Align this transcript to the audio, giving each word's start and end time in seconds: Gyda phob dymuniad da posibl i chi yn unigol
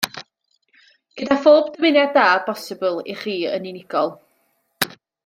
Gyda 1.19 1.35
phob 1.43 1.69
dymuniad 1.75 2.15
da 2.17 2.25
posibl 2.49 2.97
i 3.13 3.15
chi 3.21 3.37
yn 3.59 3.69
unigol 3.73 4.11